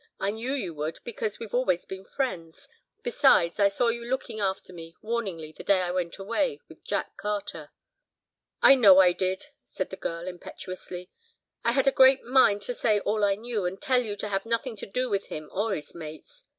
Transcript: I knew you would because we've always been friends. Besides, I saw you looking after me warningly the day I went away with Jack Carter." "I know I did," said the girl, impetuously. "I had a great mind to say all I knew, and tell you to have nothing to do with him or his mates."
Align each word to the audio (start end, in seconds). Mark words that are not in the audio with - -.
I 0.19 0.31
knew 0.31 0.53
you 0.53 0.73
would 0.73 0.97
because 1.03 1.37
we've 1.37 1.53
always 1.53 1.85
been 1.85 2.05
friends. 2.05 2.67
Besides, 3.03 3.59
I 3.59 3.67
saw 3.67 3.89
you 3.89 4.03
looking 4.03 4.39
after 4.39 4.73
me 4.73 4.95
warningly 5.03 5.51
the 5.51 5.63
day 5.63 5.81
I 5.83 5.91
went 5.91 6.17
away 6.17 6.59
with 6.67 6.83
Jack 6.83 7.17
Carter." 7.17 7.69
"I 8.63 8.73
know 8.73 8.97
I 8.97 9.11
did," 9.13 9.49
said 9.63 9.91
the 9.91 9.95
girl, 9.97 10.27
impetuously. 10.27 11.11
"I 11.63 11.73
had 11.73 11.85
a 11.85 11.91
great 11.91 12.23
mind 12.23 12.63
to 12.63 12.73
say 12.73 12.99
all 12.99 13.23
I 13.23 13.35
knew, 13.35 13.65
and 13.65 13.79
tell 13.79 14.01
you 14.01 14.15
to 14.15 14.27
have 14.29 14.43
nothing 14.47 14.75
to 14.77 14.87
do 14.87 15.07
with 15.07 15.27
him 15.27 15.51
or 15.53 15.75
his 15.75 15.93
mates." 15.93 16.45